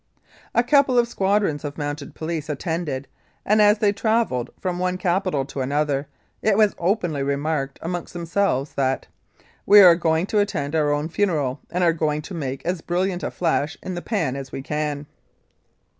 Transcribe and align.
A 0.55 0.63
couple 0.63 0.97
of 0.97 1.07
squadrons 1.07 1.63
of 1.63 1.77
Mounted 1.77 2.15
Police 2.15 2.49
attended, 2.49 3.07
and 3.45 3.61
as 3.61 3.77
they 3.77 3.93
travelled 3.93 4.49
from 4.59 4.79
one 4.79 4.97
capital 4.97 5.45
to 5.45 5.61
another 5.61 6.07
it 6.41 6.57
was 6.57 6.73
openly 6.79 7.21
remarked 7.21 7.77
amongst 7.83 8.11
themselves 8.13 8.73
that, 8.73 9.05
"we 9.67 9.79
are 9.79 9.93
going 9.95 10.25
to 10.25 10.39
attend 10.39 10.73
our 10.75 10.91
own 10.91 11.07
funeral 11.07 11.59
and 11.69 11.83
are 11.83 11.93
going 11.93 12.23
to 12.23 12.33
make 12.33 12.65
as 12.65 12.81
brilliant 12.81 13.21
a 13.21 13.29
flash 13.29 13.77
in 13.83 13.93
the 13.93 14.01
pan 14.01 14.35
as 14.35 14.51
we 14.51 14.63
can." 14.63 15.05